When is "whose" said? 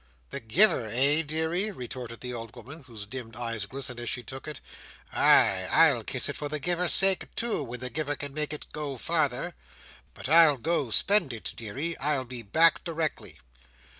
2.85-3.05